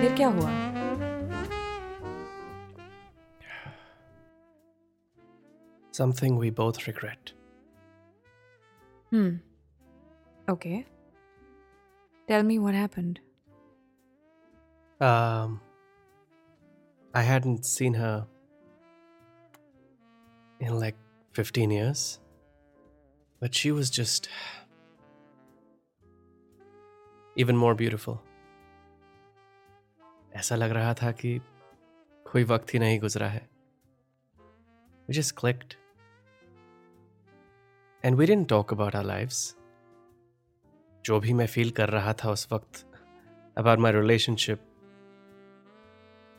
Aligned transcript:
फिर 0.00 0.14
क्या 0.16 0.28
हुआ 0.28 0.52
Something 5.96 6.38
we 6.38 6.50
both 6.50 6.88
regret. 6.88 7.32
Hmm. 9.10 9.36
Okay. 10.48 10.86
Tell 12.26 12.42
me 12.42 12.58
what 12.58 12.74
happened. 12.74 13.20
Um, 15.00 15.60
I 17.14 17.22
hadn't 17.22 17.64
seen 17.64 17.94
her 17.94 18.26
in 20.58 20.80
like 20.80 20.96
15 21.34 21.70
years, 21.70 22.18
but 23.38 23.54
she 23.54 23.70
was 23.70 23.88
just 23.88 24.28
even 27.36 27.56
more 27.56 27.76
beautiful. 27.76 28.20
ऐसा 30.35 30.55
लग 30.55 30.71
रहा 30.71 30.93
था 30.93 31.11
कि 31.11 31.41
कोई 32.31 32.43
वक्त 32.43 32.73
ही 32.73 32.79
नहीं 32.79 32.99
गुजरा 32.99 33.27
है. 33.27 33.49
We 35.09 35.15
just 35.15 35.35
clicked. 35.35 35.75
And 38.03 38.15
we 38.15 38.25
didn't 38.25 38.47
talk 38.47 38.71
about 38.77 38.95
our 38.95 39.05
lives. 39.05 39.55
जो 41.05 41.19
भी 41.19 41.33
मैं 41.33 41.47
फील 41.47 41.71
कर 41.71 41.89
रहा 41.89 42.13
था 42.13 42.31
उस 42.31 42.47
वक्त 42.51 42.85
अबाउट 43.57 43.79
माई 43.79 43.91
रिलेशनशिप 43.91 44.59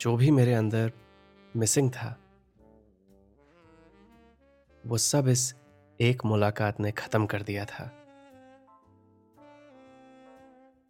जो 0.01 0.17
भी 0.17 0.31
मेरे 0.31 0.55
अंदर 0.55 0.93
मिसिंग 1.57 1.91
था, 1.91 2.17
वो 4.87 4.99
सब 4.99 5.29
इस 5.29 5.55
एक 6.01 6.25
मुलाकात 6.25 6.81
ने 6.81 6.93
खत्म 6.93 7.27
कर 7.27 7.43
दिया 7.43 7.65
था 7.65 7.85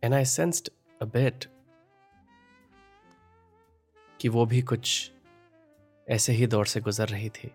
and 0.04 0.14
I 0.14 0.24
sensed 0.24 0.70
a 1.02 1.04
bit 1.04 1.44
कि 4.20 4.28
वो 4.28 4.44
भी 4.47 4.60
कुछ 4.72 5.10
ऐसे 6.06 6.32
ही 6.32 6.47
दौर 6.54 6.66
से 6.66 6.81
गुजर 6.81 7.08
रही 7.08 7.28
थी 7.38 7.50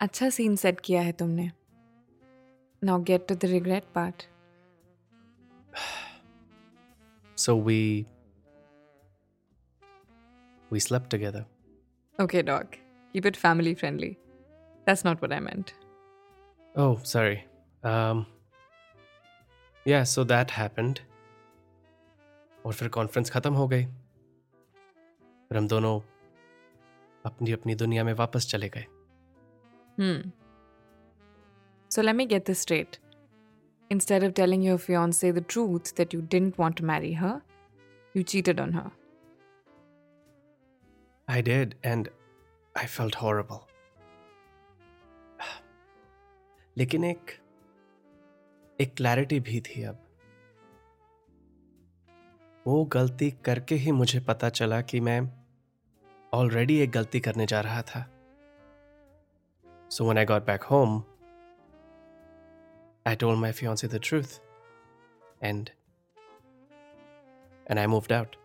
अच्छा 0.00 0.28
सीन 0.30 0.56
सेट 0.56 0.80
किया 0.84 1.02
है 1.02 1.12
तुमने 1.22 1.50
now 2.82 3.02
get 3.10 3.26
to 3.28 3.34
the 3.34 3.44
regret 3.54 3.84
part 3.94 4.22
So 7.38 7.52
we 7.66 7.76
we 10.70 10.80
slept 10.80 11.08
together. 11.10 11.40
Okay, 12.18 12.42
dog. 12.42 12.76
Keep 13.14 13.26
it 13.26 13.36
family 13.36 13.72
friendly. 13.74 14.10
That's 14.86 15.02
not 15.04 15.24
what 15.24 15.32
I 15.32 15.40
meant. 15.46 15.72
Oh, 16.74 16.92
sorry. 17.04 17.40
Um 17.82 18.20
Yeah, 19.86 20.04
so 20.04 20.24
that 20.34 20.54
happened. 20.58 21.00
और 22.66 22.72
फिर 22.72 22.88
conference 22.88 23.30
खत्म 23.30 23.54
हो 23.54 23.66
गई 23.68 23.86
और 25.52 25.56
हम 25.58 25.66
दोनों 25.68 26.00
अपनी 27.24 27.52
अपनी 27.52 27.74
दुनिया 27.74 28.02
में 28.04 28.12
वापस 28.12 28.46
चले 28.50 28.68
गए। 28.68 28.84
हम्म 29.98 30.30
so 31.90 32.02
let 32.02 32.14
me 32.14 32.26
get 32.26 32.46
this 32.46 32.60
straight 32.60 32.96
instead 33.90 34.24
of 34.24 34.32
telling 34.32 34.64
your 34.64 34.78
fiancee 34.78 35.32
the 35.32 35.44
truth 35.48 35.92
that 35.96 36.14
you 36.14 36.20
didn't 36.20 36.54
want 36.60 36.76
to 36.76 36.86
marry 36.86 37.12
her 37.14 37.40
you 38.16 38.22
cheated 38.22 38.60
on 38.60 38.72
her 38.74 38.90
I 41.28 41.42
did 41.42 41.74
and 41.84 42.08
I 42.74 42.86
felt 42.86 43.16
horrible 43.16 43.60
लेकिन 46.76 47.04
एक 47.04 47.36
एक 48.80 48.94
क्लैरिटी 48.94 49.40
भी 49.40 49.60
थी 49.60 49.82
अब। 49.82 49.98
वो 52.66 52.84
गलती 52.84 53.30
करके 53.44 53.74
ही 53.74 53.92
मुझे 53.92 54.20
पता 54.20 54.48
चला 54.48 54.80
कि 54.80 55.00
मैं 55.00 55.20
ऑलरेडी 56.34 56.78
एक 56.82 56.90
गलती 56.90 57.20
करने 57.20 57.46
जा 57.46 57.60
रहा 57.60 57.82
था 57.94 58.04
so 59.90 60.04
when 60.04 60.18
I 60.18 60.24
got 60.24 60.46
back 60.46 60.62
home 60.74 61.02
I 63.06 63.16
told 63.24 63.38
my 63.40 63.52
fiancee 63.52 63.88
the 63.88 64.00
truth 64.04 64.38
and 65.42 65.70
and 67.70 67.78
I 67.78 67.86
moved 67.86 68.12
out 68.12 68.36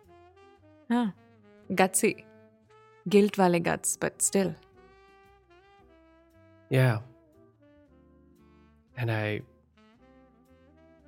Huh. 0.90 1.08
Gutsy. 1.70 2.24
Guilt 3.06 3.36
wale 3.38 3.60
guts, 3.60 3.96
but 3.96 4.22
still. 4.22 4.54
Yeah. 6.70 7.00
And 8.96 9.10
I 9.10 9.42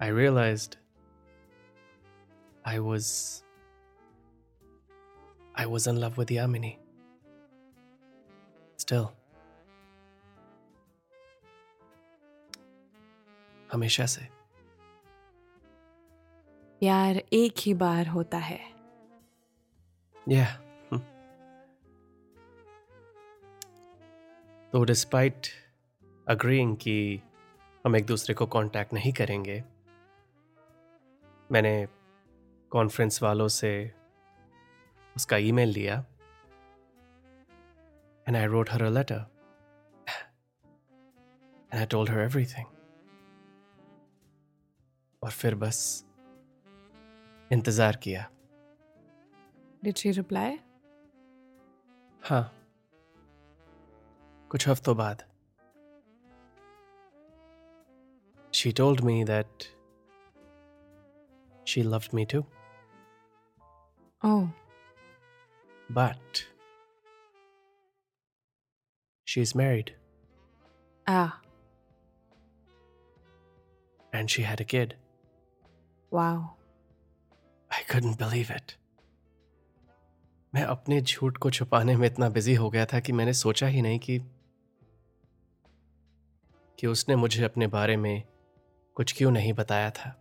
I 0.00 0.08
realized 0.08 0.76
I 2.64 2.78
was 2.78 3.42
I 5.60 5.66
was 5.66 5.86
in 5.86 6.00
love 6.00 6.16
with 6.16 6.30
Yamini. 6.30 6.76
Still. 8.78 9.08
हमेशा 13.72 14.06
से 14.06 14.20
प्यार 16.82 17.22
एक 17.32 17.58
ही 17.58 17.74
बार 17.74 18.06
होता 18.06 18.38
है 18.38 18.58
Yeah. 20.30 20.56
तो 24.72 24.82
despite 24.84 25.46
agreeing 26.26 26.76
कि 26.76 26.96
हम 27.84 27.96
एक 27.96 28.06
दूसरे 28.06 28.34
को 28.34 28.46
कांटेक्ट 28.46 28.92
नहीं 28.92 29.12
करेंगे 29.12 29.62
मैंने 31.52 31.74
कॉन्फ्रेंस 32.72 33.22
वालों 33.22 33.48
से 33.48 33.70
उसका 35.20 35.36
ईमेल 35.50 35.68
लिया 35.80 36.04
And 38.26 38.38
I 38.38 38.42
wrote 38.50 38.68
her 38.72 38.84
a 38.86 38.90
letter. 38.96 39.16
And 41.72 41.80
I 41.80 41.86
told 41.94 42.10
her 42.12 42.20
everything. 42.26 42.66
और 45.22 45.30
फिर 45.30 45.54
बस 45.62 45.80
इंतज़ार 47.52 47.96
किया 48.04 48.28
Did 49.84 49.98
she 50.02 50.12
reply? 50.18 50.48
हाँ 52.28 52.42
कुछ 54.50 54.68
हफ्तों 54.68 54.96
बाद 54.96 55.22
She 58.60 58.72
told 58.78 59.02
me 59.10 59.18
that 59.24 59.66
she 61.72 61.82
loved 61.90 62.16
me 62.18 62.24
too, 62.32 62.40
Oh, 64.22 64.40
But 65.92 66.44
she 69.24 69.40
is 69.40 69.54
married. 69.54 69.94
Ah. 71.06 71.40
And 74.12 74.30
she 74.30 74.42
had 74.42 74.60
a 74.60 74.64
kid. 74.64 74.94
Wow. 76.12 76.52
I 77.70 77.82
couldn't 77.88 78.18
believe 78.18 78.50
it. 78.50 78.76
मैं 80.54 80.62
अपने 80.62 81.00
झूठ 81.00 81.36
को 81.36 81.50
छुपाने 81.50 81.96
में 81.96 82.06
इतना 82.06 82.28
बिज़ी 82.28 82.54
हो 82.54 82.70
गया 82.70 82.86
था 82.92 83.00
कि 83.00 83.12
मैंने 83.12 83.32
सोचा 83.32 83.66
ही 83.66 83.82
नहीं 83.82 83.98
कि 83.98 84.18
कि 86.78 86.86
उसने 86.86 87.16
मुझे 87.16 87.42
अपने 87.44 87.66
बारे 87.66 87.96
में 87.96 88.22
कुछ 88.96 89.12
क्यों 89.18 89.30
नहीं 89.30 89.52
बताया 89.52 89.90
था 89.98 90.14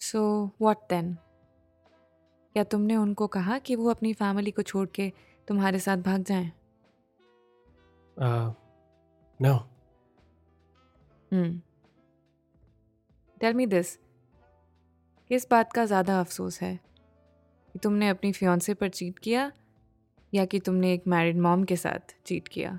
सो 0.00 0.20
वॉट 0.60 0.78
देन 0.90 1.16
क्या 2.56 2.64
तुमने 2.64 2.96
उनको 2.96 3.26
कहा 3.26 3.58
कि 3.58 3.76
वो 3.76 3.90
अपनी 3.90 4.12
फैमिली 4.12 4.50
को 4.50 4.62
छोड़ 4.62 4.88
के 4.88 5.12
तुम्हारे 5.48 5.78
साथ 5.78 5.96
भाग 5.96 6.22
जाएँ? 6.22 6.52
uh, 8.16 8.52
no. 9.42 9.58
Hmm 11.32 11.60
tell 13.40 13.54
me 13.54 13.66
this 13.66 13.96
किस 15.28 15.50
बात 15.50 15.72
का 15.72 15.84
ज़्यादा 15.84 16.20
अफसोस 16.20 16.60
है? 16.60 16.80
कि 17.72 17.78
तुमने 17.78 18.08
अपनी 18.08 18.32
फियांसे 18.32 18.74
पर 18.74 18.88
चीट 18.88 19.18
किया 19.18 19.52
या 20.34 20.44
कि 20.44 20.60
तुमने 20.60 20.92
एक 20.92 21.06
मैरिड 21.06 21.38
मॉम 21.38 21.64
के 21.64 21.76
साथ 21.76 22.16
चीट 22.26 22.48
किया? 22.48 22.78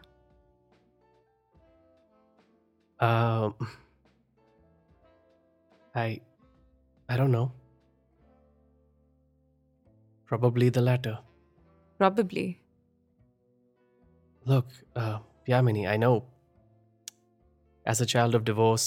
Um, 3.03 3.65
I, 5.97 6.19
I 7.09 7.21
don't 7.21 7.35
know. 7.35 7.67
Probably 10.32 10.69
the 10.79 10.82
latter. 10.90 11.19
Probably 11.99 12.46
Look, 14.46 14.67
uh, 14.96 15.19
Yamini, 15.49 15.82
I 15.88 15.96
know. 15.96 16.25
As 17.87 18.00
a 18.00 18.06
child 18.12 18.34
of 18.34 18.44
divorce, 18.44 18.87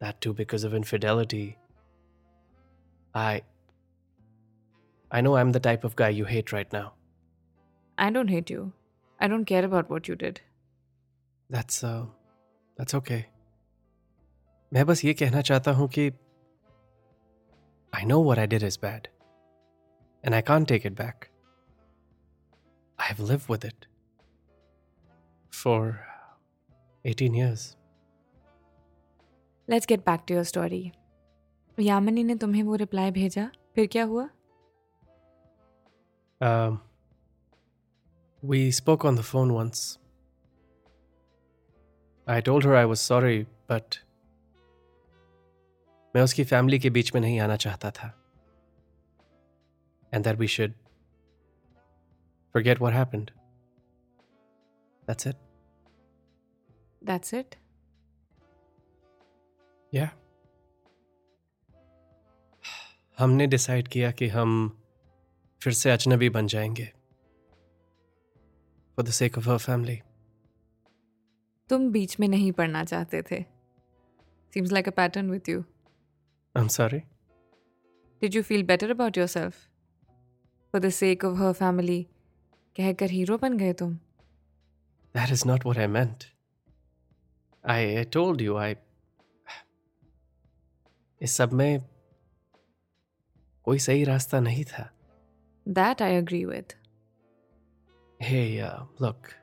that 0.00 0.20
too 0.20 0.32
because 0.32 0.64
of 0.64 0.74
infidelity, 0.74 1.58
I. 3.14 3.42
I 5.10 5.20
know 5.20 5.36
I'm 5.36 5.52
the 5.52 5.60
type 5.60 5.84
of 5.84 5.96
guy 5.96 6.08
you 6.20 6.24
hate 6.34 6.52
right 6.58 6.72
now. 6.78 6.86
I 7.98 8.10
don't 8.10 8.30
hate 8.30 8.50
you 8.50 8.62
I 9.22 9.28
don't 9.28 9.46
care 9.48 9.64
about 9.64 9.90
what 9.90 10.08
you 10.08 10.14
did 10.22 10.38
That's 11.50 11.76
uh, 11.88 11.98
that's 12.78 12.94
okay. 12.98 13.18
मैं 14.72 14.84
बस 14.86 15.04
ये 15.04 15.14
कहना 15.20 15.40
चाहता 15.50 15.72
हूँ 15.80 15.88
कि 15.98 16.10
I 17.92 18.02
know 18.10 18.18
what 18.28 18.38
I 18.44 18.46
did 18.54 18.64
is 18.68 18.76
bad, 18.86 19.08
and 20.24 20.34
I 20.34 20.40
can't 20.40 20.68
take 20.68 20.84
it 20.84 20.94
back. 20.94 21.30
I've 22.98 23.20
lived 23.20 23.48
with 23.48 23.64
it 23.64 23.86
for 25.50 25.80
18 27.04 27.34
years. 27.34 27.74
Let's 29.70 29.86
get 29.88 30.00
back 30.06 30.20
to 30.28 30.34
your 30.34 30.44
story 30.44 30.80
Yamini 31.78 32.24
ने 32.24 32.34
तुम्हें 32.42 32.62
वो 32.62 32.74
रिप्लाई 32.82 33.10
भेजा 33.10 33.50
फिर 33.74 33.86
क्या 33.92 34.04
हुआ 34.04 34.28
Um, 36.40 36.74
we 38.42 38.58
spoke 38.70 39.04
on 39.10 39.14
the 39.18 39.22
phone 39.26 39.52
once. 39.52 39.78
I 42.26 42.42
told 42.48 42.64
her 42.64 42.74
I 42.80 42.84
was 42.90 43.04
sorry, 43.10 43.46
but 43.70 43.98
मैं 46.14 46.22
उसकी 46.22 46.44
family 46.44 46.78
के 46.78 46.90
बीच 46.90 47.14
में 47.14 47.20
नहीं 47.20 47.38
आना 47.40 47.56
चाहता 47.64 47.90
था. 47.90 48.12
And 50.13 50.25
that 50.25 50.39
we 50.39 50.47
should 50.47 50.73
forget 52.55 52.79
what 52.79 52.93
happened. 52.93 53.31
That's 55.09 55.25
it. 55.31 55.35
That's 57.03 57.33
it 57.33 57.55
Yeah. 59.95 60.09
हमने 63.19 63.47
डिसाइड 63.47 63.87
किया 63.87 64.11
कि 64.11 64.27
हम 64.27 64.81
फिर 65.63 65.73
से 65.73 65.91
अजनबी 65.91 66.29
बन 66.29 66.47
जाएँगे. 66.47 66.93
For 68.97 69.09
the 69.09 69.15
sake 69.21 69.37
of 69.41 69.47
her 69.47 69.59
family. 69.69 69.97
तुम 71.69 71.91
बीच 71.91 72.19
में 72.19 72.27
नहीं 72.27 72.51
पढ़ना 72.51 72.83
चाहते 72.83 73.21
थे 73.21 73.41
seems 74.53 74.71
like 74.71 74.87
a 74.87 74.91
pattern 74.91 75.31
with 75.31 75.49
you 75.49 75.63
I'm 76.57 76.69
sorry. 76.69 76.99
Did 78.21 78.35
you 78.35 78.43
feel 78.43 78.63
better 78.63 78.91
about 78.91 79.17
your 79.17 79.27
Self 80.70 80.72
for 80.72 80.80
the 80.80 80.90
sake 80.90 81.24
of 81.24 81.38
her 81.38 81.52
family 81.52 82.06
कहकर 82.76 83.10
हीरो 83.10 83.38
बन 83.38 83.58
गए 83.58 83.72
तुम 83.72 83.98
That 85.18 85.30
is 85.30 85.46
not 85.46 85.64
what 85.64 85.78
I 85.78 85.86
meant. 85.86 86.24
I, 87.64 88.00
I 88.00 88.04
told 88.04 88.40
you, 88.40 88.56
I. 88.58 88.74
इस 91.22 91.32
सब 91.32 91.52
में 91.52 91.82
कोई 93.64 93.78
सही 93.78 94.04
रास्ता 94.04 94.40
नहीं 94.40 94.64
था. 94.64 94.90
That 95.68 96.02
I 96.02 96.16
agree 96.16 96.44
with 96.44 96.72
Hey, 98.22 98.60
uh, 98.60 98.84
look, 98.98 99.34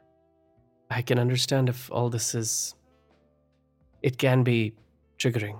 I 0.98 1.02
can 1.02 1.20
understand 1.20 1.70
if 1.70 1.92
all 1.92 2.10
this 2.10 2.36
is. 2.36 2.76
It 4.02 4.18
can 4.18 4.44
be 4.44 4.74
triggering. 5.20 5.60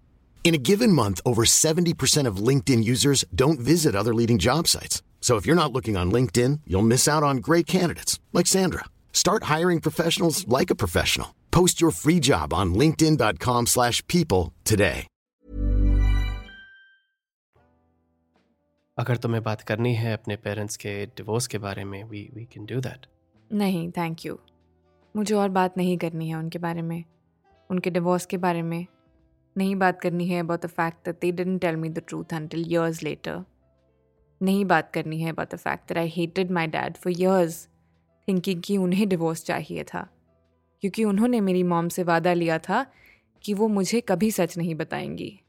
In 0.44 0.54
a 0.54 0.58
given 0.58 0.92
month, 0.92 1.20
over 1.26 1.44
70% 1.44 2.28
of 2.28 2.36
LinkedIn 2.36 2.84
users 2.84 3.24
don't 3.34 3.58
visit 3.58 3.96
other 3.96 4.14
leading 4.14 4.38
job 4.38 4.68
sites. 4.68 5.02
So 5.20 5.34
if 5.36 5.44
you're 5.44 5.62
not 5.62 5.72
looking 5.72 5.96
on 5.96 6.12
LinkedIn, 6.12 6.60
you'll 6.68 6.90
miss 6.92 7.08
out 7.08 7.24
on 7.24 7.38
great 7.38 7.66
candidates 7.66 8.20
like 8.32 8.46
Sandra. 8.46 8.84
Start 9.12 9.44
hiring 9.44 9.80
professionals 9.80 10.46
like 10.46 10.70
a 10.70 10.76
professional. 10.76 11.34
Post 11.50 11.80
your 11.80 11.90
free 11.90 12.20
job 12.20 12.54
on 12.54 12.74
linkedin.com/people 12.74 13.66
slash 13.66 14.06
people 14.06 14.52
today. 14.64 15.06
अगर 18.98 19.16
तुम्हें 19.16 19.42
बात 19.42 19.60
करनी 19.60 19.94
है 19.94 20.12
अपने 20.12 20.36
parents 20.36 20.76
के 20.76 21.06
divorce 21.06 21.46
के 21.46 21.58
बारे 21.58 21.84
में 21.84 22.04
we 22.04 22.30
we 22.34 22.44
can 22.44 22.66
do 22.66 22.80
that 22.80 23.06
नहीं 23.52 23.90
थैंक 23.96 24.24
यू 24.26 24.38
मुझे 25.16 25.34
और 25.34 25.48
बात 25.48 25.76
नहीं 25.78 25.98
करनी 25.98 26.28
है 26.28 26.36
उनके 26.36 26.58
बारे 26.58 26.82
में 26.82 27.04
उनके 27.70 27.90
डिवोर्स 27.90 28.26
के 28.26 28.36
बारे 28.36 28.62
में 28.62 28.86
नहीं 29.57 29.75
बात 29.75 30.01
करनी 30.01 30.27
है 30.27 30.39
about 30.39 30.61
the 30.61 30.65
fact 30.65 30.97
that 31.05 31.15
they 31.21 31.31
didn't 31.31 31.61
tell 31.61 31.75
me 31.75 31.89
the 31.89 31.99
truth 31.99 32.33
until 32.33 32.71
years 32.71 33.03
later 33.03 33.43
नहीं 34.41 34.65
बात 34.65 34.91
करनी 34.93 35.21
है 35.21 35.29
about 35.29 35.53
the 35.53 35.57
fact 35.57 35.87
that 35.87 35.97
I 35.97 36.09
hated 36.09 36.51
my 36.51 36.67
dad 36.67 36.97
for 36.97 37.13
years 37.21 37.67
thinking 38.27 38.61
कि 38.61 38.77
उन्हें 38.77 39.09
डिवोर्स 39.09 39.45
चाहिए 39.45 39.83
था। 39.83 40.09
क्योंकि 40.81 41.03
उन्होंने 41.03 41.41
मेरी 41.41 41.63
मॉम 41.63 41.89
से 41.89 42.03
वादा 42.03 42.33
लिया 42.33 42.59
था 42.59 42.85
कि 43.43 43.53
वो 43.53 43.67
मुझे 43.67 44.01
कभी 44.01 44.31
सच 44.31 44.57
नहीं 44.57 44.75
बताएँगी। 44.75 45.39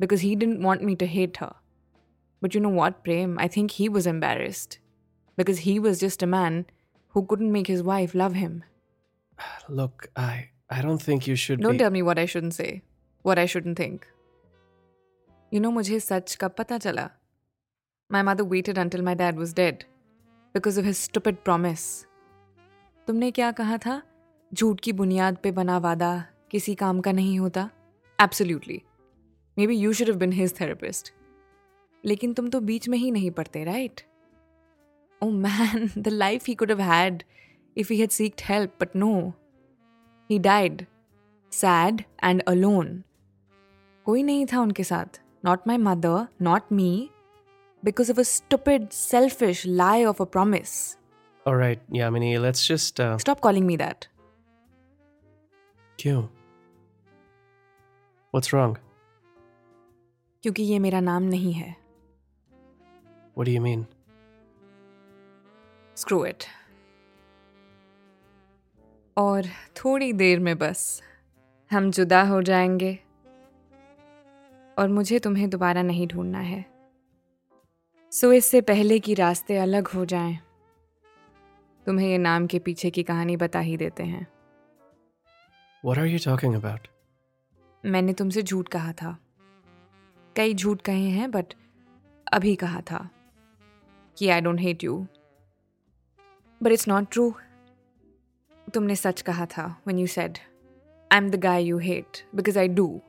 Because 0.00 0.22
he 0.22 0.34
didn't 0.34 0.60
want 0.60 0.82
me 0.82 0.94
to 0.94 1.06
hate 1.06 1.38
her 1.40 1.52
but 2.44 2.56
you 2.56 2.62
know 2.62 2.70
what 2.70 2.92
Prem 2.92 3.38
I 3.38 3.48
think 3.48 3.70
he 3.72 3.88
was 3.88 4.08
embarrassed 4.08 4.74
because 5.38 5.58
he 5.58 5.74
was 5.80 6.00
just 6.00 6.22
a 6.22 6.26
man 6.26 6.66
who 7.14 7.26
couldn't 7.26 7.52
make 7.52 7.66
his 7.66 7.82
wife 7.82 8.14
love 8.14 8.34
him. 8.44 8.62
Look 9.70 10.06
I 10.16 10.38
I 10.72 10.82
don't 10.82 11.08
think 11.08 11.28
you 11.28 11.36
should 11.36 11.62
Don't 11.62 11.80
tell 11.80 11.94
me 11.96 12.02
what 12.02 12.18
I 12.18 12.24
shouldn't 12.32 12.56
say, 12.60 12.80
what 13.24 13.38
I 13.38 13.46
shouldn't 13.46 13.76
think. 13.76 14.06
You 15.52 15.60
know, 15.60 15.72
मुझे 15.72 16.00
सच 16.00 16.34
कब 16.40 16.54
पता 16.58 16.78
चला? 16.78 17.08
My 18.10 18.22
mother 18.22 18.44
waited 18.44 18.78
until 18.78 19.02
my 19.02 19.14
dad 19.14 19.36
was 19.36 19.52
dead 19.52 19.84
because 20.54 20.78
of 20.78 20.84
his 20.84 20.98
stupid 20.98 21.42
promise. 21.48 21.86
तुमने 23.08 23.30
क्या 23.30 23.50
कहा 23.52 23.76
था? 23.78 24.02
झूठ 24.52 24.80
की 24.80 24.92
बुनियाद 24.92 25.36
पे 25.42 25.50
बना 25.52 25.78
वादा 25.78 26.12
किसी 26.50 26.74
काम 26.74 27.00
का 27.00 27.12
नहीं 27.12 27.38
होता? 27.38 27.68
Absolutely 28.18 28.82
maybe 29.66 29.76
you 29.76 29.92
should 29.92 30.10
been 30.18 30.32
his 30.32 30.54
therapist 30.60 31.12
लेकिन 32.04 32.32
तुम 32.34 32.48
तो 32.48 32.60
बीच 32.60 32.88
में 32.88 32.98
ही 32.98 33.10
नहीं 33.10 33.30
पढ़ते 33.30 33.64
right 33.64 34.00
oh 35.22 35.30
man 35.30 35.88
the 35.98 36.08
life 36.08 36.46
he 36.46 36.54
could 36.54 36.72
had 36.80 37.22
if 37.76 37.92
he 37.92 37.98
had 38.00 38.10
seeked 38.10 38.40
help 38.48 38.74
but 38.80 38.96
no 38.96 39.12
he 40.30 40.38
died 40.38 40.84
sad 41.52 42.02
and 42.24 42.42
alone 42.42 43.02
कोई 44.10 44.22
नहीं 44.22 44.46
था 44.46 44.60
उनके 44.60 44.84
साथ 44.84 45.20
not 45.44 45.60
my 45.66 45.76
mother 45.76 46.26
not 46.42 46.62
me 46.72 47.10
because 47.84 48.12
of 48.12 48.20
a 48.20 48.22
stupid 48.22 48.88
selfish 48.88 49.66
lie 49.66 50.04
of 50.04 50.22
a 50.22 50.24
promise 50.24 50.96
All 51.48 51.56
right, 51.56 51.78
Yamini, 51.90 52.30
let's 52.42 52.64
just. 52.70 53.00
Uh, 53.00 53.18
stop 53.18 53.40
calling 53.40 53.66
me 53.66 53.76
that 53.76 54.06
क्यों? 55.98 56.22
What's 58.34 58.54
wrong? 58.54 58.76
क्योंकि 60.42 60.62
ये 60.62 60.78
मेरा 60.78 61.00
नाम 61.00 61.22
नहीं 61.22 61.52
है 61.52 61.76
What 63.38 63.48
do 63.48 63.54
you 63.58 63.64
mean? 63.64 63.84
Screw 65.96 66.24
it 66.26 66.44
और 69.16 69.42
थोड़ी 69.76 70.12
देर 70.12 70.40
में 70.40 70.58
बस 70.58 71.02
हम 71.70 71.90
जुदा 71.90 72.22
हो 72.22 72.42
जाएँगे 72.42 72.98
और 74.80 74.88
मुझे 74.88 75.18
तुम्हें 75.18 75.50
दोबारा 75.50 75.82
नहीं 75.82 76.06
ढूंढना 76.08 76.38
है। 76.38 76.64
सो 78.12 78.32
इससे 78.32 78.60
पहले 78.60 78.98
कि 78.98 79.14
रास्ते 79.14 79.56
अलग 79.56 79.88
हो 79.88 80.04
जाएँ, 80.04 80.38
तुम्हें 81.86 82.08
ये 82.08 82.18
नाम 82.18 82.46
के 82.46 82.58
पीछे 82.58 82.90
की 82.90 83.02
कहानी 83.02 83.36
बता 83.36 83.58
ही 83.58 83.76
देते 83.76 84.02
हैं। 84.02 84.26
What 85.86 85.98
are 85.98 86.08
you 86.08 86.26
talking 86.28 86.56
about? 86.56 86.78
मैंने 87.86 88.12
तुमसे 88.12 88.42
झूठ 88.42 88.68
कहा 88.68 88.92
था। 88.92 89.16
कई 90.36 90.54
झूठ 90.54 90.82
कहे 90.82 91.08
हैं 91.10 91.30
बट 91.30 91.44
अभी 92.32 92.54
कहा 92.56 92.80
था 92.80 93.08
कि 94.18 94.28
I 94.28 94.40
don't 94.40 94.60
hate 94.60 94.84
you 94.84 95.06
but 96.62 96.72
it's 96.72 96.88
not 96.88 97.06
true 97.12 97.34
तुमने 98.74 98.96
सच 98.96 99.22
कहा 99.22 99.46
था 99.46 99.82
when 99.82 99.98
you 99.98 100.06
said 100.06 100.38
I 101.12 101.18
am 101.18 101.30
the 101.30 101.34
guy 101.34 101.64
you 101.64 101.78
hate 101.78 102.26
because 102.34 102.58
I 102.58 102.68
do 102.68 103.00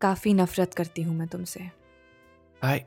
काफ़ी 0.00 0.32
नफरत 0.34 0.74
करती 0.74 1.02
हूँ 1.02 1.14
मैं 1.16 1.26
तुमसे। 1.28 1.70
I 2.64 2.80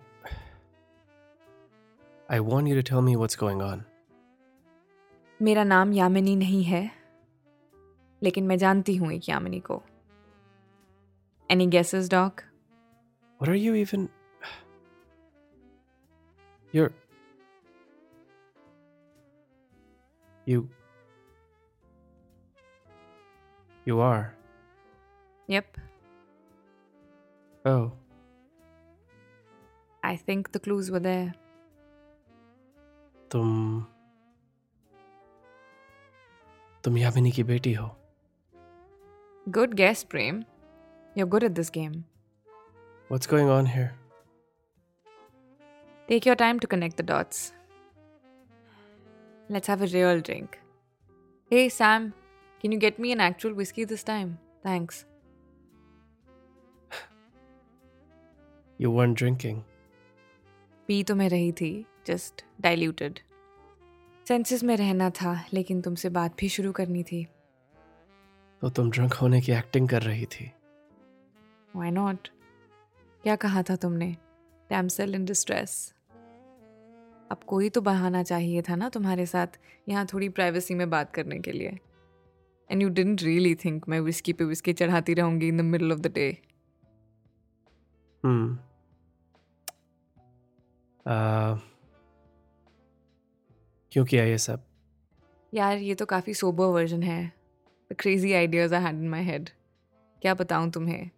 I 2.30 2.40
want 2.40 2.70
you 2.70 2.82
tell 2.82 3.02
me 3.02 3.16
what's 3.16 3.40
going 3.40 3.62
on 3.62 3.84
मेरा 5.40 5.64
नाम 5.64 5.94
यामिनी 5.94 6.36
नहीं 6.36 6.64
है 6.64 6.90
लेकिन 8.22 8.48
मैं 8.48 8.58
जानती 8.58 8.96
हूँ 8.96 9.12
एक 9.14 9.30
यामिनी 9.30 9.60
को। 9.60 9.82
एनी 11.50 11.68
गेसेस 11.68 12.10
डॉक 12.12 12.42
और 13.42 13.50
are 13.50 13.56
you 13.56 13.74
even 13.76 14.08
your 16.74 16.92
you 20.48 20.68
you 23.88 24.00
are 24.00 24.24
yup 25.50 25.74
yep. 25.74 25.93
Oh. 27.67 27.93
i 30.09 30.17
think 30.17 30.53
the 30.53 30.61
clues 30.67 30.91
were 30.91 31.05
there 31.07 31.33
तुम. 33.33 33.87
तुम 36.85 36.99
यामिनी 36.99 37.31
की 37.39 37.43
बेटी 37.45 37.73
हो 37.75 37.89
good 39.57 39.75
guess 39.81 40.05
prem 40.15 40.39
you're 41.19 41.31
good 41.35 41.45
at 41.49 41.59
this 41.59 41.71
game 41.77 41.99
What's 43.09 43.27
going 43.27 43.49
on 43.49 43.65
here? 43.65 43.95
Take 46.09 46.27
your 46.27 46.35
time 46.37 46.61
to 46.61 46.67
connect 46.67 46.99
the 46.99 47.03
dots. 47.03 47.55
Let's 49.49 49.67
have 49.67 49.81
a 49.81 49.87
real 49.87 50.21
drink. 50.21 50.59
Hey, 51.51 51.71
Sam, 51.71 52.13
can 52.61 52.71
you 52.71 52.79
get 52.79 52.99
me 52.99 53.13
an 53.13 53.21
actual 53.21 53.55
whiskey 53.55 53.85
this 53.85 54.03
time? 54.03 54.39
Thanks. 54.63 55.07
You 58.84 58.90
weren't 58.92 59.18
drinking. 59.18 59.60
पी 60.88 61.04
तो 61.04 61.16
मैं 61.16 61.28
रही 61.30 61.52
थी 61.52 61.86
just 62.08 62.44
diluted 62.62 63.20
senses 64.28 64.64
में 64.64 64.76
रहना 64.78 65.10
था 65.10 65.34
लेकिन 65.54 65.82
तुमसे 65.82 66.10
बात 66.10 66.36
भी 66.40 66.50
शुरू 66.50 66.72
करनी 66.72 67.04
थी। 67.04 67.24
तो 68.62 68.70
तुम 68.70 68.90
ड्रंक 68.92 69.14
होने 69.14 69.42
की 69.42 69.52
एक्टिंग 69.52 69.88
कर 69.90 70.02
रही 70.02 70.26
थी। 70.26 70.52
वाई 71.76 71.92
नॉट 71.92 72.28
क्या 73.24 73.36
कहा 73.36 73.64
था 73.64 73.76
तुमने? 73.76 74.12
डैमसेल 74.70 75.16
इन 75.16 75.26
डिस्ट्रेस 75.26 75.94
अब 77.32 77.44
कोई 77.48 77.70
तो 77.70 77.82
बहाना 77.82 78.24
चाहिए 78.24 78.62
था 78.62 78.76
ना 78.76 78.90
तुम्हारे 78.90 79.26
साथ 79.26 79.60
यहाँ 79.90 80.06
थोड़ी 80.06 80.30
प्राइवेसी 80.30 80.74
में 80.74 80.90
बात 80.90 81.14
करने 81.14 81.40
के 81.40 81.52
लिए। 81.52 81.78
And 82.70 82.82
you 82.82 82.90
didn't 82.90 83.24
really 83.24 83.56
think 83.56 83.90
मैं 83.90 84.00
विस्की 84.00 84.34
पे 84.34 84.44
विस्की 84.44 84.74
चढ़ाती 84.74 85.14
रहूँगी 85.14 85.48
in 85.48 85.58
the 85.58 85.62
middle 85.62 85.92
of 85.92 86.00
the 86.00 86.14
day 86.14 86.30
hmm 88.24 88.58
क्यों 93.92 94.06
किया 94.06 94.24
ये 94.24 94.38
सब? 94.38 94.64
यार, 95.54 95.78
ये 95.78 95.96
तो 95.96 96.06
काफ़ी 96.06 96.34
सोबर 96.34 96.66
वर्जन 96.66 97.04
है। 97.04 97.32
The 97.92 97.96
crazy 98.00 98.34
ideas 98.34 98.76
I 98.76 98.82
had 98.82 98.96
in 98.96 99.10
my 99.10 99.24
head 99.24 99.50
क्या 100.22 100.34
बताऊँ 100.34 100.72
तुम्हें? 100.72 101.10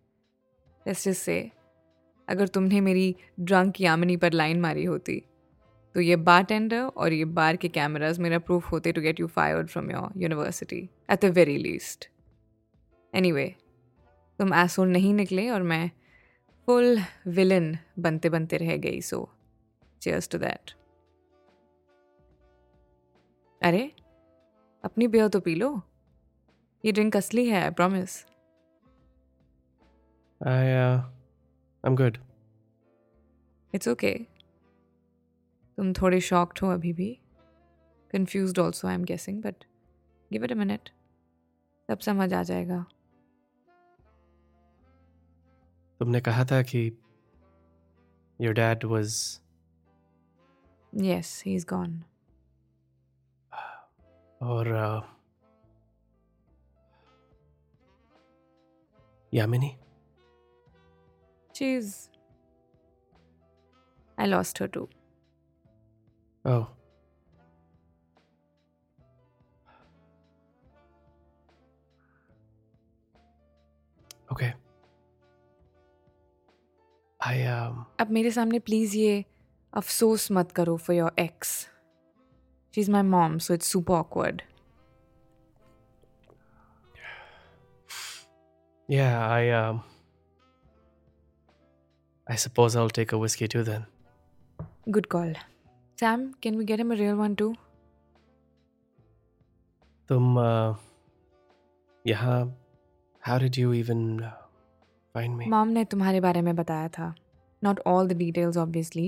लेट्स 0.88 1.08
जस्ट 1.08 1.22
से 1.22 1.52
अगर 2.30 2.48
तुमने 2.48 2.82
मेरी 2.82 3.16
ड्रंक 3.40 3.82
यामिनी 3.82 4.18
पर 4.18 4.34
लाइन 4.34 4.62
मारी 4.62 4.86
होती 4.86 5.24
तो 5.94 6.02
ये 6.02 6.16
बार 6.16 6.44
टेंडर 6.44 6.82
और 6.82 7.14
ये 7.14 7.26
बार 7.26 7.56
के 7.56 7.68
कैमराज 7.68 8.20
मेरा 8.20 8.40
प्रूफ 8.40 8.72
होते 8.72 8.92
to 8.92 9.02
get 9.02 9.20
you 9.20 9.28
fired 9.28 9.68
from 9.68 9.92
your 9.92 10.22
university 10.22 10.90
at 11.12 11.26
the 11.26 11.26
very 11.26 11.58
least 11.58 12.10
anyway 13.32 13.56
तुम 14.40 14.54
एसोल 14.54 14.88
नहीं 14.88 15.14
निकले 15.14 15.50
और 15.50 15.62
मैं 15.62 15.92
फुल 16.66 17.00
विलन 17.28 17.78
बनते 18.00 18.30
बनते 18.30 18.58
रह 18.58 18.78
गई 18.78 19.02
सो 19.02 19.35
चेयर्स 20.06 20.30
टू 20.30 20.38
दैट 20.38 20.72
अरे 23.62 23.84
अपनी 24.84 25.08
बेयर 25.08 25.28
तो 25.28 25.40
पी 25.40 25.56
लो। 25.56 25.70
ये 26.84 26.92
ड्रिंक 26.92 27.18
असली 27.18 27.50
है 27.50 27.62
I 27.64 27.70
promise 27.72 28.24
I, 30.42 30.64
uh, 30.78 30.98
I'm 31.84 31.96
good. 32.00 32.18
It's 33.74 33.88
okay 33.88 34.12
तुम 35.78 35.94
थोड़े 35.94 36.20
शॉक्ड 36.22 36.60
हो 36.64 36.70
अभी 36.72 36.92
भी। 36.94 37.08
Confused 38.14 38.60
also 38.60 38.88
I 38.88 38.94
am 38.96 39.04
guessing 39.04 39.42
but 39.44 39.64
give 40.32 40.44
it 40.46 40.52
a 40.52 40.56
minute 40.56 40.90
सब 41.90 42.00
समझ 42.00 42.34
आ 42.34 42.42
जाएगा। 42.44 42.86
तुमने 46.00 46.22
कहा 46.22 46.46
था 46.46 46.62
कि 46.64 46.86
your 48.40 48.54
dad 48.54 48.86
was 48.94 49.18
he 51.46 51.56
is 51.56 51.66
gone 51.66 52.02
और 54.42 54.68
uh, 54.76 55.02
Yamini 59.34 59.76
cheese 61.56 61.96
I 64.18 64.28
lost 64.28 64.62
her 64.62 64.68
too 64.68 64.88
Oh. 66.46 66.68
Okay. 74.32 74.54
I 77.20 77.38
um 77.48 77.86
अब 78.00 78.12
मेरे 78.12 78.32
सामने 78.32 78.60
प्लीज़ 78.60 78.96
ये 78.98 79.24
अफसोस 79.75 80.31
मत 80.33 80.53
करो 80.53 80.77
for 80.77 80.97
your 80.97 81.13
ex 81.19 81.59
she 82.75 82.81
is 82.81 82.91
my 82.91 83.03
mom 83.09 83.39
so 83.39 83.55
it's 83.55 83.73
super 83.73 83.95
awkward 83.95 84.43
yeah, 88.89 89.17
I 89.31 89.51
um 89.51 89.83
I 92.27 92.37
suppose 92.37 92.75
I'll 92.75 92.91
take 92.91 93.13
a 93.13 93.19
whiskey 93.19 93.49
too 93.49 93.65
then. 93.65 93.87
Good 94.89 95.07
call 95.07 95.33
Sam 95.99 96.27
can 96.43 96.57
we 96.59 96.65
get 96.65 96.81
em 96.81 96.93
a 96.93 96.97
real 96.97 97.15
one 97.15 97.35
to 97.35 97.53
तुम 100.09 100.39
uh, 100.41 100.75
यहाँ 102.05 102.39
how 103.23 103.37
did 103.39 103.59
you 103.61 103.73
even 103.75 104.03
uh, 104.21 104.33
find 105.15 105.37
me? 105.39 105.49
Mom 105.49 105.69
ने 105.69 105.85
तुम्हारे 105.85 106.21
बारे 106.21 106.43
में 106.43 106.55
बताया 106.57 106.89
था 106.89 107.15
not 107.63 107.81
all 107.87 108.09
the 108.09 108.17
details 108.17 108.57
obviously 108.57 109.07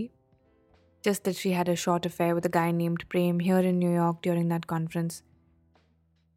just 1.04 1.24
that 1.24 1.36
she 1.36 1.51
had 1.51 1.70
a 1.70 1.75
short 1.75 2.06
affair 2.06 2.36
with 2.36 2.46
a 2.46 2.50
guy 2.50 2.72
named 2.72 3.08
Prem 3.10 3.39
here 3.39 3.60
in 3.60 3.80
New 3.80 3.94
York 3.94 4.22
during 4.22 4.48
that 4.50 4.68
conference. 4.68 5.24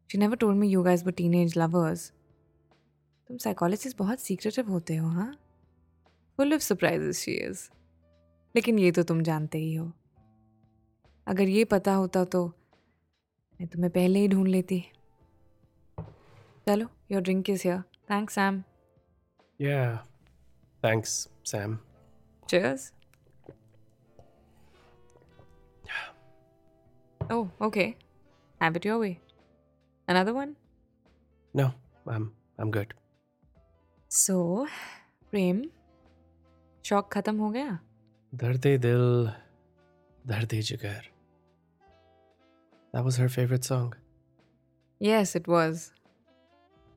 She 0.09 0.17
never 0.17 0.35
told 0.35 0.57
me 0.57 0.67
you 0.67 0.83
guys 0.83 1.03
were 1.05 1.15
teenage 1.21 1.55
lovers. 1.55 2.11
तुम 3.29 3.37
psychologist 3.37 3.97
बहुत 3.97 4.19
secretive 4.19 4.69
होते 4.71 4.95
हो 4.95 5.09
हाँ 5.09 5.31
full 6.37 6.53
of 6.53 6.61
surprises 6.61 7.19
she 7.19 7.31
is 7.31 7.59
लेकिन 8.55 8.79
ये 8.79 8.91
तो 8.91 9.03
तुम 9.11 9.21
जानते 9.23 9.57
ही 9.57 9.73
हो 9.75 9.91
अगर 11.27 11.49
ये 11.49 11.63
पता 11.73 11.93
होता 11.93 12.23
तो 12.33 12.45
मैं 13.59 13.67
तुम्हें 13.67 13.91
पहले 13.91 14.19
ही 14.19 14.27
ढूंढ 14.27 14.47
लेती 14.47 14.83
चलो 16.67 16.87
your 17.11 17.21
drink 17.21 17.49
is 17.49 17.61
here 17.67 17.81
thanks 18.11 18.35
Sam 18.35 18.61
Yeah. 19.59 19.99
Thanks, 20.83 21.29
Sam. 21.43 21.79
Cheers. 22.47 22.91
Oh, 27.31 27.49
okay. 27.61 27.95
Have 28.61 28.75
it 28.75 28.85
your 28.85 28.99
way. 28.99 29.19
Another 30.07 30.33
one? 30.33 30.55
No, 31.53 31.71
I'm 32.05 32.31
I'm 32.59 32.71
good. 32.71 32.93
So, 34.11 34.67
Prem 35.31 35.61
शौक 36.85 37.09
खत्म 37.13 37.37
हो 37.37 37.49
गया 37.49 37.79
Darde 38.33 38.73
Dil, 38.85 39.29
Darde 40.25 40.59
Jigar. 40.69 41.01
That 42.93 43.05
was 43.05 43.19
her 43.23 43.29
favorite 43.37 43.71
song. 43.71 43.93
Yes 45.01 45.35
it 45.35 45.47
was 45.49 45.89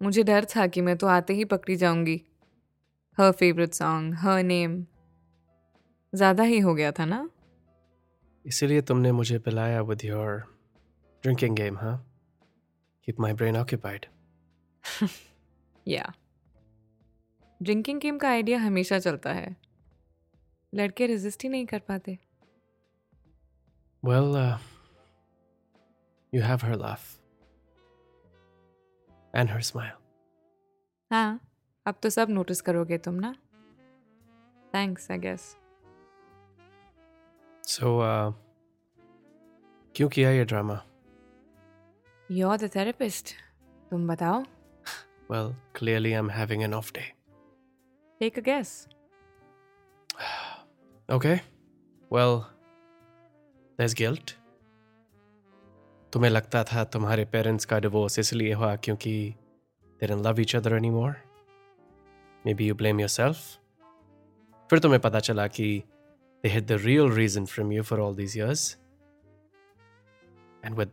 मुझे 0.00 0.22
डर 0.22 0.44
था 0.56 0.66
कि 0.66 0.80
मैं 0.80 0.96
तो 0.98 1.06
आते 1.06 1.34
ही 1.34 1.44
पकड़ी 1.52 1.76
जाऊँगी 1.76 2.20
her 3.18 3.30
favourite 3.32 3.74
song 3.74 4.14
her 4.18 4.42
name 4.42 4.84
ज़्यादा 6.12 6.42
ही 6.42 6.58
हो 6.58 6.74
गया 6.74 6.90
था 6.98 7.04
ना 7.04 7.28
इसीलिए 8.44 8.80
तुमने 8.82 9.12
मुझे 9.12 9.38
पिलाया 9.38 9.80
विद 9.82 10.04
योर 10.04 10.36
ड्रिंकिंग 11.22 11.56
गेम 11.56 11.78
हाँ? 11.78 11.96
कीप 13.04 13.20
माई 13.20 13.32
ब्रेन 13.32 13.56
ऑक्यूपाइड 13.56 14.06
या 15.88 16.12
ड्रिंकिंग 17.60 18.00
गेम 18.00 18.18
का 18.18 18.28
आइडिया 18.28 18.58
हमेशा 18.58 18.98
चलता 18.98 19.32
है। 19.32 19.56
लड़के 20.72 21.06
रेजिस्ट 21.06 21.42
ही 21.42 21.48
नहीं 21.48 21.66
कर 21.66 21.78
पाते। 21.88 22.18
Well 24.02 24.36
you 26.32 26.42
have 26.42 26.58
her 26.62 26.76
laugh 26.78 27.18
and 29.34 29.50
her 29.50 29.60
smile 29.62 29.92
हाँ 31.10 31.40
अब 31.86 31.94
तो 32.02 32.10
सब 32.10 32.30
नोटिस 32.30 32.60
करोगे 32.60 32.98
तुम 32.98 33.14
ना? 33.14 33.34
Thanks 34.74 35.10
I 35.10 35.18
guessed 35.18 35.63
so 37.66 37.87
so, 37.87 37.92
uh, 38.06 38.35
क्यों 39.94 40.09
किया 40.09 40.30
ये 40.30 40.44
ड्रामा 40.44 40.75
यू 42.30 42.56
थेरेपिस्ट 42.56 43.35
तुम 43.90 44.09
बताओ। 44.09 44.40
Well 45.30 45.54
clearly 45.76 46.12
I 46.12 46.18
am 46.18 46.30
having 46.30 46.62
an 46.62 46.75
off 46.75 46.92
day 46.92 47.00
take 48.18 48.38
a 48.38 48.42
guess 48.42 48.88
okay 51.14 51.35
well 52.11 52.38
their 53.78 53.94
guilt 53.99 54.30
तुम्हें 56.12 56.30
लगता 56.30 56.64
था 56.64 56.85
तुम्हारे 56.85 57.25
पेरेंट्स 57.25 57.64
का 57.64 57.78
डिवोर्स 57.78 58.18
इसलिए 58.18 58.52
हुआ 58.52 58.76
क्योंकि 58.76 59.35
they 60.00 60.06
didn't 60.06 60.26
love 60.26 60.40
each 60.40 60.56
other 60.56 60.76
anymore 60.76 61.16
maybe 62.54 62.66
you 62.66 62.75
blame 62.75 63.00
yourself 63.00 63.59
फिर 64.71 64.78
तुम्हें 64.78 65.00
पता 65.00 65.21
चला 65.21 65.47
कि 65.47 65.83
they 66.43 66.49
hid 66.49 66.67
the 66.67 66.77
real 66.79 67.09
reason 67.09 67.45
from 67.45 67.71
you 67.71 67.83
for 67.83 67.99
all 67.99 68.13
these 68.13 68.35
years. 68.35 68.77
And 70.63 70.75
with 70.75 70.89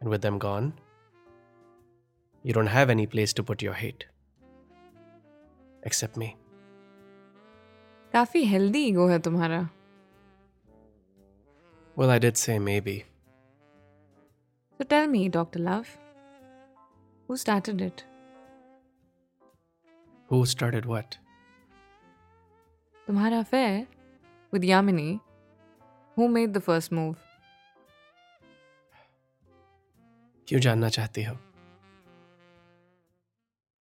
and 0.00 0.10
with 0.10 0.22
them 0.22 0.38
gone, 0.38 0.72
you 2.42 2.52
don't 2.52 2.72
have 2.74 2.90
any 2.90 3.06
place 3.06 3.32
to 3.34 3.42
put 3.42 3.62
your 3.62 3.74
hate. 3.74 4.06
Except 5.82 6.16
me. 6.16 6.34
काफी 8.12 8.44
healthy 8.50 8.84
ego 8.88 9.06
है 9.08 9.18
तुम्हारा 9.28 9.68
Well, 11.96 12.10
I 12.10 12.18
did 12.24 12.36
say 12.40 12.58
maybe. 12.64 12.92
So 14.78 14.84
tell 14.84 15.08
me, 15.14 15.28
Dr. 15.36 15.58
Love, 15.58 15.88
who 17.26 17.36
started 17.36 17.80
it? 17.80 18.04
Who 20.28 20.44
started 20.46 20.86
what? 20.86 21.18
तुम्हारा 23.08 23.40
affair 23.40 23.86
With 24.53 24.61
Yamini? 24.61 25.19
Who 26.17 26.27
made 26.29 26.53
the 26.53 26.61
first 26.61 26.91
move? 26.91 27.15
क्यों 30.47 30.59
जानना 30.61 30.89
चाहती 30.89 31.23
हो 31.23 31.35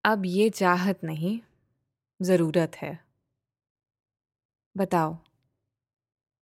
अब 0.04 0.22
ये 0.26 0.48
चाहत 0.50 1.00
नहीं 1.04 1.38
ज़रूरत 2.20 2.76
है 2.76 2.98
बताओ 4.76 5.16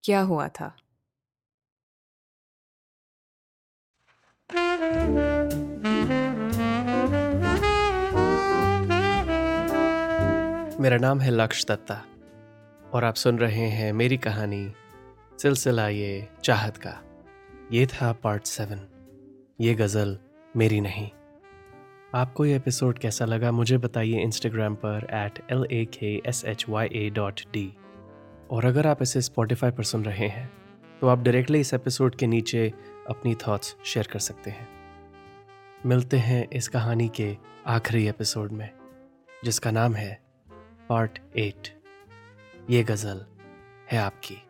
क्या 0.05 0.21
हुआ 0.31 0.49
था 0.59 0.69
मेरा 10.81 10.97
नाम 10.99 11.21
है 11.21 11.31
लक्ष 11.31 11.64
दत्ता 11.66 12.03
और 12.92 13.05
आप 13.05 13.14
सुन 13.14 13.38
रहे 13.38 13.66
हैं 13.68 13.92
मेरी 13.92 14.16
कहानी, 14.16 14.72
सिलसिला 15.38 15.88
ये 15.88 16.29
चाहत 16.44 16.76
का। 16.76 16.94
ये 17.72 17.87
था 17.87 18.12
पार्ट 18.12 18.46
सेवन 18.46 18.81
ये 19.61 19.74
गज़ल 19.74 20.18
मेरी 20.57 20.81
नहीं। 20.81 21.09
आपको 22.14 22.44
ये 22.44 22.57
एपिसोड 22.57 22.98
कैसा 22.98 23.24
लगा 23.24 23.53
मुझे 23.53 23.79
बताइए 23.79 24.22
इंस्टाग्राम 24.22 24.74
पर 24.74 25.07
at 25.11 25.38
L 25.53 25.66
A 25.72 25.85
K 25.85 26.14
S 26.26 26.44
H 26.44 26.64
Y 26.68 26.88
A 26.94 27.09
dot 27.11 27.40
D 27.53 27.76
और 28.50 28.64
अगर 28.64 28.87
आप 28.87 29.03
इसे 29.03 29.22
स्पॉटिफाई 29.22 29.70
पर 29.70 29.85
सुन 29.85 30.05
रहे 30.05 30.29
हैं 30.29 30.50
तो 31.00 31.09
आप 31.09 31.22
डायरेक्टली 31.22 31.61
इस 31.61 31.74
एपिसोड 31.74 32.14
के 32.14 32.26
नीचे 32.26 32.72
अपनी 33.09 33.35
थॉट्स 33.35 33.76
शेयर 33.85 34.07
कर 34.07 34.18
सकते 34.18 34.50
हैं। 34.50 34.68
मिलते 35.87 36.16
हैं 36.16 36.46
इस 36.53 36.68
कहानी 36.68 37.09
के 37.09 37.37
आखिरी 37.66 38.07
एपिसोड 38.09 38.53
में, 38.53 38.70
जिसका 39.44 39.70
नाम 39.70 39.94
है 39.94 40.20
पार्ट 40.88 41.18
एट 41.37 41.80
ये 42.70 42.83
गज़ल 42.83 43.26
है 43.92 43.98
आपकी। 43.98 44.50